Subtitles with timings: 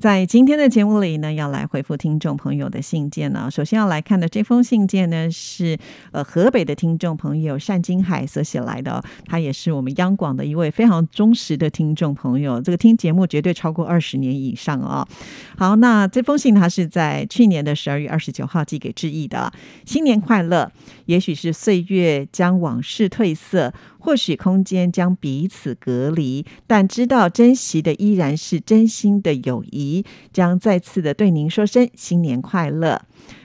[0.00, 3.50] 在今天的节目里呢，要来回复听众朋友的信件呢。
[3.50, 5.76] 首先要来看的这封信件呢，是
[6.12, 15.04] 呃河北的听众朋友单金海所写来的，他也是我们央广的一位非常忠实的听众朋友，这个听节目绝对超过二十年以上啊。
[15.56, 19.52] 好，那这封信他是在去年的十二月二十九号寄给志毅的，
[19.84, 20.70] 新年快乐。
[21.06, 29.87] 也许是岁月将往事褪色，或许空间将彼此隔离，但知道珍惜的依然是真心的友谊。
[30.32, 33.02] 将再次的对您说声新年快乐。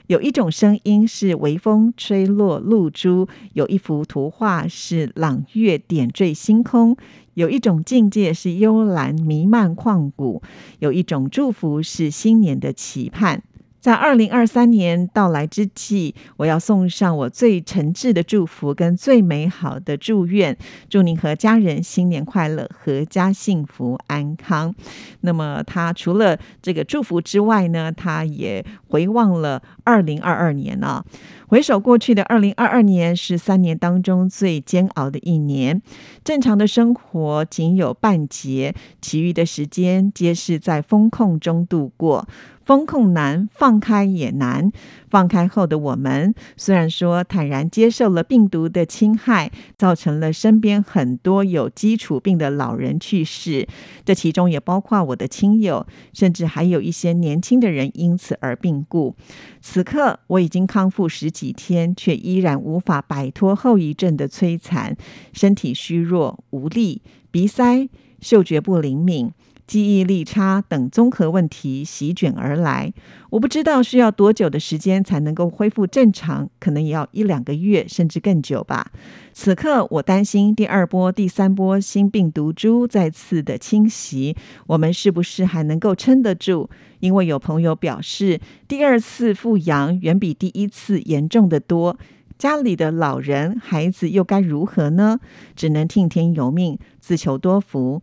[0.07, 6.95] 有一种声音是微风吹落露珠，有一幅图画是朗月点缀星空，
[7.35, 10.41] 有一种境界是幽兰弥漫旷古，
[10.79, 13.43] 有一种祝福是新年的期盼。
[13.83, 24.73] 在二零二三年到来之际，我要送上我最诚挚的祝福跟最美好的祝愿，祝您和家人新年快乐，阖家幸福安康。
[25.19, 31.03] 那么，他除了这个祝福之外呢，他也回望了二零二二年啊。
[31.49, 35.81] 回首过去的二零二二年，是三年当中最煎熬的一年。
[36.23, 42.25] 正常的生活仅有半截，其余的时间皆是在风控中度过。
[42.65, 44.71] 风控难，放开也难。
[45.09, 53.67] 放开后的我们，虽然说坦然接受了病毒的侵害，造成了身边很多有基础病的老人去世，
[54.03, 59.15] 这其中也包括我的亲友，甚至还有一些年轻的人因此而病故。
[59.61, 64.97] 此刻我已经康复十几天，却依然无法摆脱后遗症的摧残，
[65.31, 67.87] 身体虚弱无力，鼻塞，
[68.19, 69.31] 嗅觉不灵敏。
[69.65, 72.93] 记忆力差等综合问题席卷而来，
[73.29, 78.91] 我不知道需要多久的时间才能够恢复正常，可能也要一两个月甚至更久吧。
[79.31, 84.35] 此刻我担心第二波、第三波新病毒株再次的侵袭，
[84.67, 86.69] 我们是不是还能够撑得住？
[86.99, 91.97] 因为有朋友表示，第二次复阳远比第一次严重的多，
[92.37, 95.19] 家里的老人、孩子又该如何呢？
[95.55, 98.01] 只能听天由命，自求多福。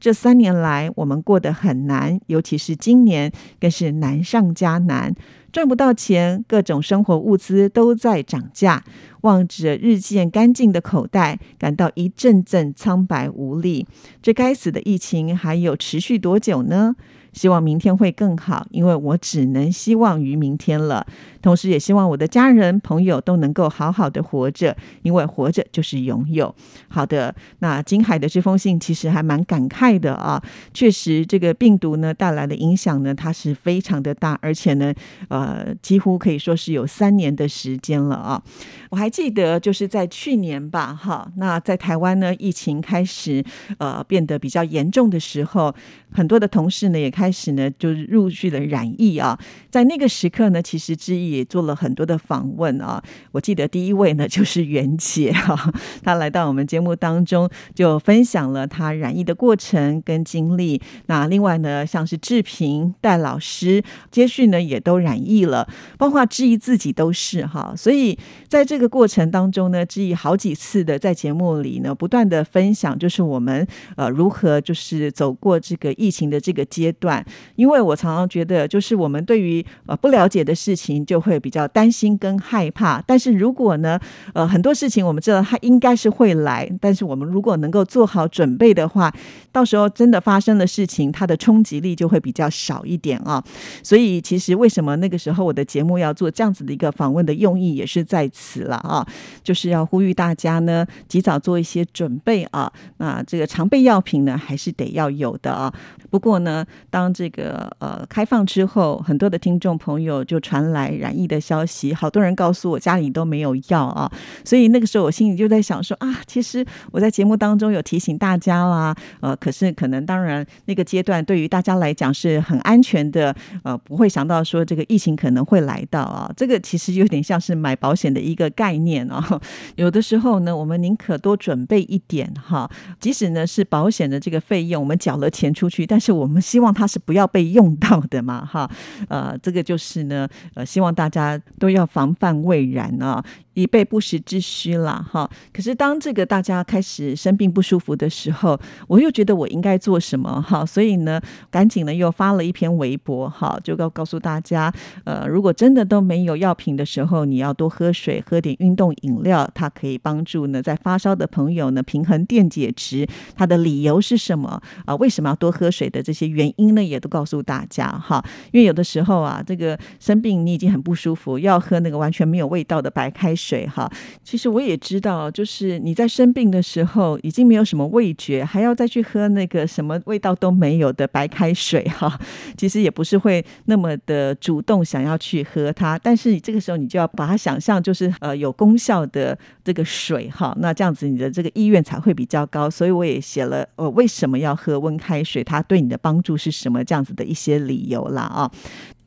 [0.00, 5.14] 这三年来，我们过得很难，尤其是今年更是难上加难，
[5.52, 8.84] 赚不到钱，各种生活物资都在涨价。
[9.22, 13.86] 望着日渐干净的口袋，感到一阵阵苍白无力。
[14.22, 16.96] 这该死的疫情还有持续多久呢？
[17.34, 21.06] 希望明天会更好，因为我只能希望于明天了。
[21.40, 26.52] 同时，也希望我的家人朋友都能够好好的活着，因为活着就是拥有。
[26.88, 30.42] 好的，那金海的这封信其实还蛮感慨的啊。
[30.74, 34.92] 确实，这个病毒呢带来的影响呢，它是非常的大，而且呢，
[35.28, 38.42] 呃，几乎可以说是有三年的时间了啊。
[38.90, 43.42] 我还还记得，就是在去年吧，哈，那在台湾呢，疫情开始
[43.78, 45.74] 呃变得比较严重的时候，
[46.12, 49.38] 很多的同事呢也开始呢就是陆续的染疫啊。
[49.70, 53.02] 在那个时刻呢，其实之意也做了很多的访问啊。
[53.32, 55.72] 我记得第一位呢就是袁姐哈，
[56.04, 60.82] 她来到我们节目当中，就分享了她染疫的过程跟经历。
[61.06, 67.72] 那另外呢，像是志平、戴老师、接续呢也都染疫了，包括志毅自己都是哈。
[67.74, 73.64] 所以在这个过过程当中呢，志毅好几次的在节目里呢，不断的分享，就是我们
[73.94, 77.24] 呃如何就是走过这个疫情的这个阶段。
[77.54, 83.00] 因为我常常觉得，就是我们对于呃，不了解的事情就会比较担心跟害怕。
[83.06, 84.00] 但是如果呢，
[84.34, 89.14] 呃，很多事情我们知道它应该是会来，但是我们如果能够做好准备的话，
[89.52, 93.40] 到时候真的发生的事情，它的冲击力就会比较少一点啊。
[93.84, 99.06] 所以其实为什么那个时候我的节目要做这样子的一个访问的用意也是在此了啊，
[99.42, 102.72] 就是要呼吁大家呢，及早做一些准备啊。
[102.98, 105.72] 那这个常备药品呢，还是得要有的啊。
[106.10, 109.38] 不过呢，当这个呃开放之后，很多的。
[109.38, 114.10] 听众朋友就传来染疫的消息，好多人告诉我家里都没有药啊，
[114.44, 129.40] 所以那个时候我心里就在想说啊，其实我在节目当中有提醒大家啦，呃，可是可能当然那个阶段对于大家来讲是很安全的，呃，不会想到说这个疫情可能会来到啊，这个其实有点像是买保险的一个概念啊，
[129.76, 132.70] 有的时候呢，我们宁可多准备一点哈，
[133.00, 138.70] 即使呢是保险的这个费用我们缴了钱出去，但是我们希望它是不要被用到的嘛哈，
[139.08, 139.36] 呃。
[139.40, 143.24] 这个就是呢，呃，希望大家都要防范未然啊。
[143.58, 145.28] 以备不时之需啦，哈。
[145.52, 150.64] 可是当这个大家开始生病不舒服的时候，我又觉得我应该做什么哈？
[150.64, 151.20] 所以呢，
[151.50, 154.72] 赶紧呢又发了一篇微博哈，就告告诉大家，
[155.04, 163.08] 呃，如果真的都没有药品的时候，你要多喝水，喝点运动饮料，它可以帮助呢在发烧的朋友呢平衡电解质。
[163.34, 164.94] 它的理由是什么啊？
[164.96, 166.84] 为什么要多喝水的这些原因呢？
[166.84, 168.24] 也都告诉大家哈。
[168.52, 173.90] 因为有的时候啊，这个生病你已经很不舒服，要喝那个完全没有味道的白开水水哈。
[174.22, 182.18] 其实我也知道，就是你在生病的时候已经没有什么味觉，还要再去喝那个什么味道都没有的白开水哈。
[182.56, 190.54] 其实也不是会那么的主动想要去喝它，但是你这个时候你就要把它想象就是呃有功效的这个水哈。
[190.60, 192.68] 那这样子你的这个意愿才会比较高。
[192.68, 198.50] 所以我也写了呃为什么要喝温开水，它对你的帮助是什么这样子的一些理由啦啊。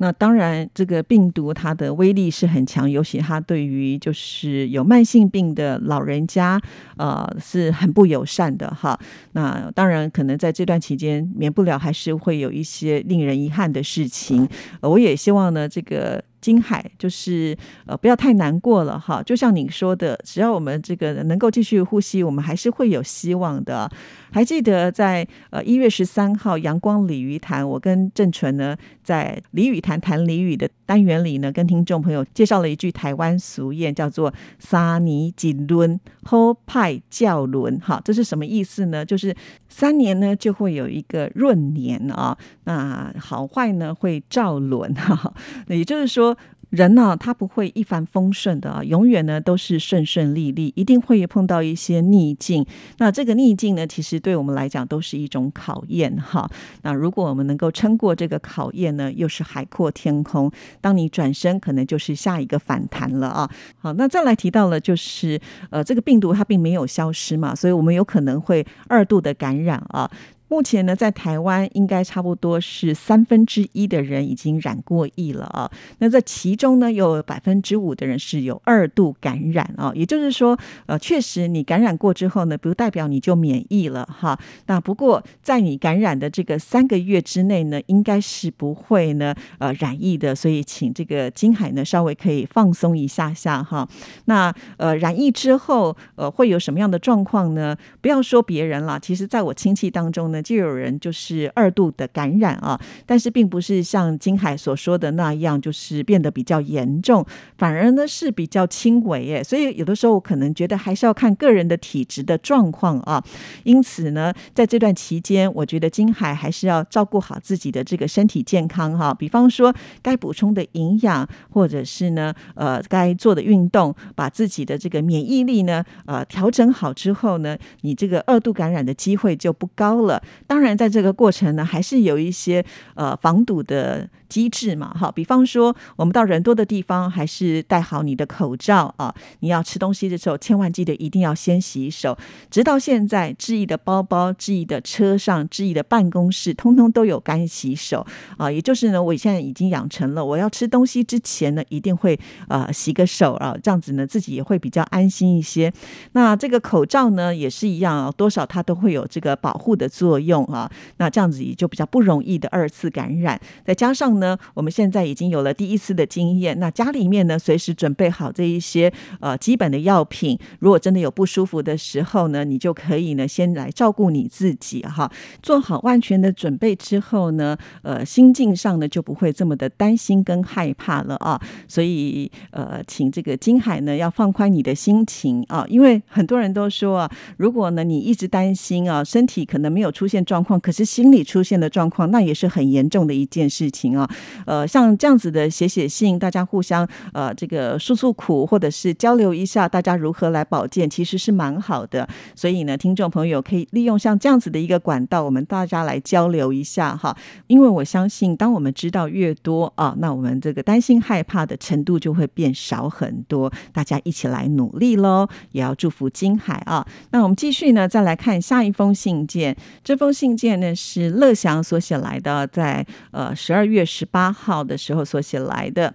[0.01, 6.59] 那当然，这个病毒它的威力是很强，尤其它对于就是有慢性病的老人家，
[6.97, 8.99] 呃，是很不友善的哈。
[9.33, 14.49] 那当然，可能在这段期间，免不了还是会有一些令人遗憾的事情。
[14.81, 16.23] 我也希望呢，这个。
[16.41, 17.55] 金海就是
[17.85, 23.89] 呃不要太难过了哈，就像你说的，只要我们这个能够继续呼吸，我们还是会有希望的。
[24.33, 37.77] 还记得在呃一月十三号阳光鲤鱼潭，我跟郑纯呢在鲤鱼潭谈鲤鱼的单元里呢，跟听众朋友介绍了一句台湾俗谚，叫做“三年几轮后派教轮”。
[37.83, 39.05] 哈，这是什么意思呢？
[39.05, 39.35] 就是
[39.67, 45.33] 三年呢就会有一个闰年啊，那好坏呢会照轮哈，
[45.67, 46.30] 也就是说。
[46.71, 52.65] 人呢，他不会一帆风顺的啊，永远呢都是顺顺利利，一定会碰到一些逆境。
[52.97, 56.49] 那这个逆境呢，其实对我们来讲都是一种考验哈。
[56.81, 60.49] 那如果我们能够撑过这个考验呢，又是海阔天空。
[60.79, 63.51] 当你转身，可能就是下一个反弹了啊。
[63.77, 65.39] 好，那再来提到了，就是
[65.71, 70.09] 呃，这个病毒它并没有消失嘛，所以我们有可能会二度的感染啊。
[70.51, 75.71] 目前呢，在台湾应该差不多是三分之一的人已经染过疫了啊。
[75.99, 79.93] 那在其中呢，有百分之五的人是有二度感染啊。
[79.95, 84.37] 也就是说，呃，确实你感染过之后呢，不代表你就免疫了哈。
[84.65, 90.35] 那不过在你感染的这个三个月之内呢，应该是不会呢呃染疫的。
[90.35, 93.87] 所以请这个金海呢稍微可以放松一下下哈。
[94.25, 97.73] 那呃染疫之后呃会有什么样的状况呢？
[98.01, 107.25] 不要说别人了，其实在我亲戚当中呢就有人就是二度的感染啊，但是并不是像金海所说的那样，就是变得比较严重，
[107.57, 109.43] 反而呢是比较轻微诶。
[109.43, 113.23] 所以有的时候我可能觉得还是要看个人的体质的状况啊。
[113.63, 119.13] 因此呢，在这段期间，我觉得金海还是要照顾好自己的这个身体健康哈。
[119.13, 130.21] 比方说，该补充的营养，或者是呢，呃，该做的运动，把自己的这个免疫力呢，呃，调整好之后呢，你这个二度感染的机会就不高了。
[130.47, 132.63] 当然，在这个过程呢，还是有一些
[132.95, 134.09] 呃防堵的。
[134.31, 139.13] 机制嘛，哈，比方说我们到人多的地方，还是戴好你的口罩啊。
[139.41, 142.17] 你要吃东西的时候，千万记得一定要先洗手。
[142.49, 148.07] 直到现在，质疑的包包、质疑的车上、质疑的办公室，通通都有干洗手
[148.37, 148.49] 啊。
[148.49, 152.17] 也就是呢，我现在已经养成了，我要吃东西之前呢，一定会
[152.47, 155.73] 啊洗个手啊，这样子呢，自己也会比较安心一些。
[156.13, 160.71] 那这个口罩呢，也是一样啊，多少它都会有这个保护的作用啊。
[160.97, 164.20] 那这样子也就比较不容易的二次感染，再加上。
[164.21, 166.57] 呢，我们现在已经有了第一次的经验。
[166.59, 170.39] 那家里面呢，随时准备好这一些呃基本的药品。
[170.59, 175.11] 如果真的有不舒服的时候呢，你就可以呢先来照顾你自己哈。
[175.41, 181.41] 做好万全的准备之后呢，呃，心境上呢就不会这么的担心跟害怕了啊。
[181.67, 194.09] 所以呃，请这个金海呢要放宽你的心情啊，因为很多人都说啊，如果呢你一直担心啊，身体可能没有出现状况，可是心理出现的状况，那也是很严重的一件事情啊。
[194.45, 202.07] 呃，像这样子的写写信，大家互相呃这个诉诉苦，或者是交流一下大家如何来保健，其实是蛮好的。
[202.35, 207.15] 所以呢，听众朋友可以利用像这样子的一个管道，我们大家来交流一下哈。
[207.47, 213.51] 因为我相信，当我们知道越多啊，那我们这个担心害怕的程度就会变少很多。
[213.71, 216.85] 大家一起来努力喽，也要祝福金海啊。
[217.11, 219.55] 那我们继续呢，再来看下一封信件。
[219.83, 224.00] 这封信件呢是乐祥所写来的，在呃十二月十。
[224.01, 225.93] 十八号的时候所写来的。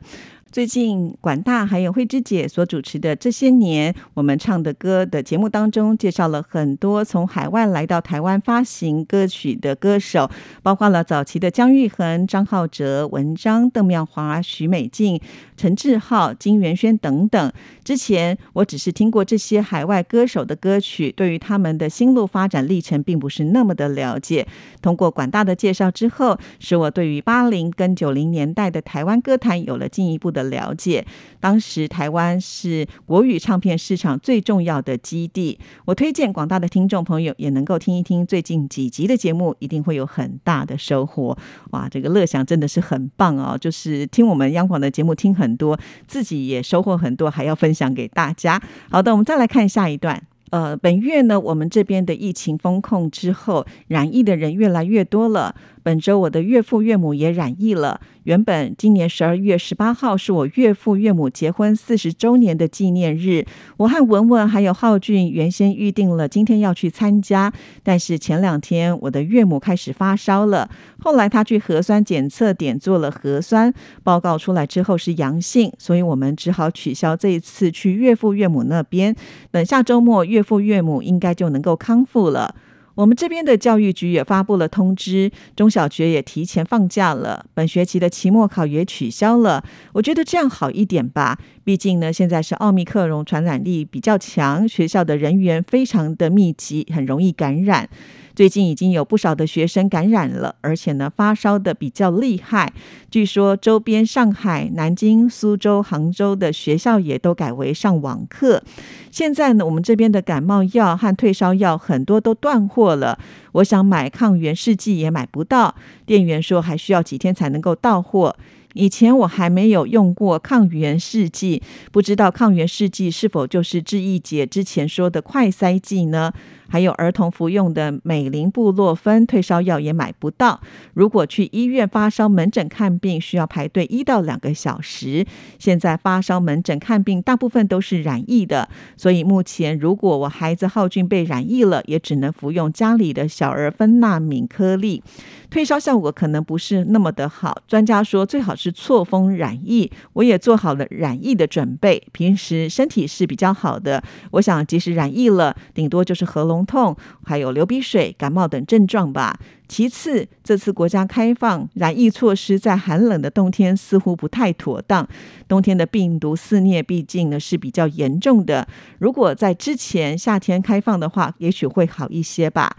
[0.52, 10.30] 最近管大还有慧芝姐所主持的这些年我们唱的歌的节目当中，介绍了很多从海外来到台湾发行歌曲的歌手，
[10.62, 15.20] 包括了早期的姜育恒、张浩哲、文章、邓妙华、许美静、
[15.56, 17.52] 陈志浩、金元轩等等。
[17.86, 24.48] 之前我只是听过这些海外歌手的歌曲，对于他们的心路发展历程并不是那么的了解。
[24.82, 30.46] 通过管大的介绍之后，使我对于八零跟九零年代的台湾歌坛有了进一步的。
[30.46, 31.04] 了解，
[31.40, 35.58] 当时台湾是国语唱片市场最重要的基地。
[35.84, 41.36] 我推荐广大的听众朋友也能够听一听最近几集的节目，一定会有很大的收获。
[41.72, 43.58] 哇，这个乐享真的是很棒哦！
[43.60, 48.60] 就是听我们央广的节目听很多，自己也收获很多，还要分享给大家。
[48.90, 50.22] 好的，我们再来看下一段。
[50.50, 55.54] 呃，本月呢，我们这边的疫情封控之后，染疫的人越来越多了。
[55.86, 58.00] 本周我的岳父岳母也染疫了。
[58.24, 67.52] 原本今年十二月十八号是我岳父岳母结婚四十周年的纪念日，我和文文还有浩俊原先预定了今天要去参加，
[67.84, 79.14] 但是前两天我的岳母开始发烧了，后来他去核酸检测点做了核酸，报告出来之后是阳性，所以我们只好取消这一次去岳父岳母那边。
[79.52, 82.56] 等下周末岳父岳母应该就能够康复了。
[82.96, 89.62] 我们这边的教育局也发布了通知，中小学也提前放假了，本学期的期末考也取消了。
[89.92, 97.88] 我觉得这样好一点吧，毕竟呢，现在是奥密克戎传染力比较强，学校的人员非常的密集，很容易感染。
[98.36, 102.70] 最近已经有不少的学生感染了，而且呢发烧的比较厉害。
[103.10, 108.62] 据说周边上海、南京、苏州、杭州的学校也都改为上网课。
[109.10, 113.18] 现在呢，我们这边的感冒药和退烧药很多都断货了。
[113.56, 118.36] 我想买抗原试剂也买不到，店员说还需要几天才能够到货。
[118.74, 126.30] 以前我还没有用过抗原试剂，不知道抗原试剂是否就是志毅姐之前说的快筛剂呢？
[126.68, 130.60] 还有儿童服用的美林布洛芬退烧药也买不到。
[130.94, 135.24] 如果去医院发烧门诊看病，需要排队一到两个小时。
[135.60, 145.00] 现在发烧门诊看病大部分都是染疫的，所以目前如果我孩子浩俊被染疫了，也只能服用家里的小小儿芬那敏颗粒，
[145.48, 147.62] 退烧效果可能不是那么的好。
[147.68, 152.02] 专家说最好是错峰染疫，我也做好了染疫的准备。
[152.10, 156.66] 平时身体是比较好的，我想即使染疫了，顶多就是喉咙。
[156.66, 159.38] 痛，还有流鼻水、感冒等症状吧。
[159.68, 165.06] 其次，这次国家开放染疫措施，在寒冷的冬天似乎不太妥当。
[165.46, 168.66] 冬天的病毒肆虐，毕竟呢是比较严重的。
[168.98, 172.76] 如果在之前夏天开放的话，也许会好一些吧。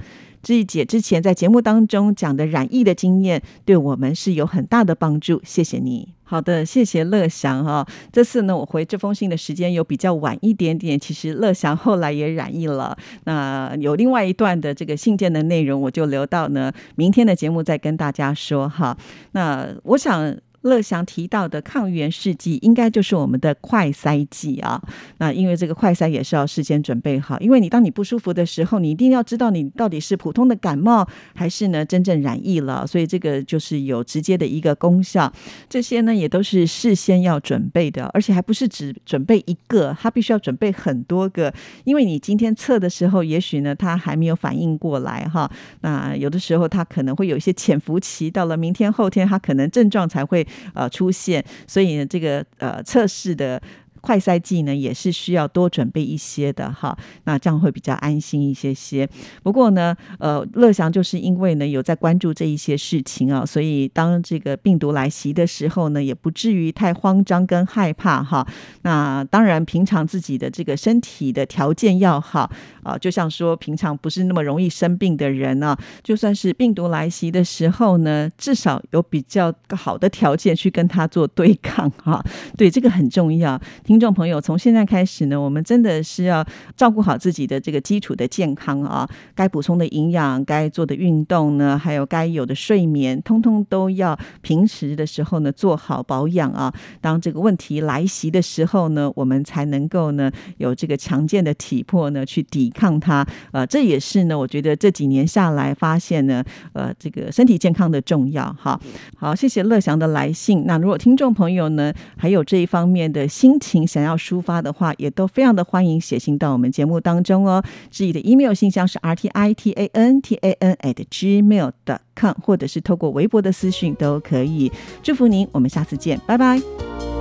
[0.47, 5.41] 志毅姐之前在节目当中讲的染疫的经验，对我们是有很大的帮助。
[5.43, 6.13] 谢谢你。
[6.23, 7.85] 好的，谢谢乐祥哈。
[8.13, 10.97] 这次呢，我回这封信的时间有比较晚一点点。
[10.97, 12.97] 其实乐祥后来也染疫了。
[13.25, 18.97] 那有另外一段的这个信件的内容，我就留到呢明天的节目再跟大家说哈。
[19.33, 20.33] 那我想。
[20.61, 24.81] 乐祥提到的抗原试剂，应该就是我们的快筛剂啊。
[25.19, 32.85] 那因为这个快筛也是要事先准备好，因为你当你不舒服的时候，你一定要知道你到底是普通的感冒，还是呢真正染疫了。
[32.87, 35.31] 所以这个就是有直接的一个功效。
[35.69, 41.53] 这些呢也都是事先要准备的，而且还不是只准备一个，它必须要准备很多个。
[41.83, 45.49] 因为你今天测的时候，也许呢它还没有反应过来哈。
[45.81, 50.46] 那有的时候它可能会有一些潜伏期，到了明天后天，它可能症状才会。
[50.73, 53.61] 呃，出现，所以呢，这个呃测试的。
[54.01, 59.07] 快筛剂呢也是需要多准备一些的哈，那这样会比较安心一些些。
[59.43, 68.47] 不过呢，呃，乐祥就是因为呢有在关注这一些事情啊，所以当这个病毒来袭的时候呢，也不至于太慌张跟害怕哈。
[68.83, 72.49] 那当然，平常自己的这个身体的条件要好
[72.83, 82.23] 啊，就像说平常不是那么容易生病的人呢，就算是病毒来袭的时候呢，至少有比较好的条件去跟他做对抗哈。
[82.55, 83.61] 对，这个很重要。
[83.83, 83.96] 听。
[83.97, 96.71] 听众朋友，从现在开始呢，我们真的是要照顾好自己的这个基础的健康啊，该补充的营养，该做的运动呢，还有该有的睡眠，通通都要平时的时候呢做好保养啊。
[97.01, 103.25] 当这个问题来袭的时候呢，我们才能够呢有这个强健的体魄呢去抵抗它。
[103.51, 108.55] 呃，这也是呢，我觉得这几年下来发现呢，呃，这个身体健康的重要。
[108.61, 108.79] 哈，
[109.17, 110.67] 好，谢谢乐祥的来信。
[110.67, 117.61] 那如果听众朋友呢还有这一方面的心情，想要抒发的话，也都非常的欢迎写信到我们节目当中哦。
[117.91, 124.71] 自己的 email 信箱是 r t i t a n t a n at gmail dot com，或者是透过微博的私讯都可以。
[125.03, 127.16] 祝福您，我们下次见，拜拜。